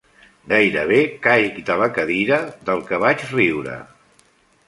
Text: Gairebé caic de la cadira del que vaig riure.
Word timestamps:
Gairebé 0.53 1.01
caic 1.25 1.59
de 1.67 1.75
la 1.81 1.89
cadira 1.97 2.39
del 2.71 2.81
que 2.87 3.01
vaig 3.05 3.27
riure. 3.35 3.77